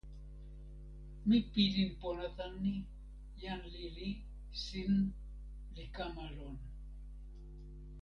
[1.27, 2.75] mi pilin pona tan ni:
[3.41, 4.09] jan lili
[4.63, 4.93] sin
[5.75, 6.55] li kama lon.